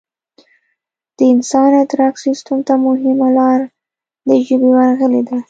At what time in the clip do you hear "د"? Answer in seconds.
1.17-1.19, 4.27-4.29